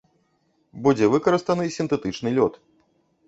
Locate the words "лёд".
2.39-2.53